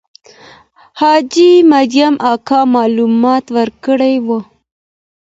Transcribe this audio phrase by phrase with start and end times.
[0.99, 4.39] حاجي مریم اکا معلومات ورکړي وو.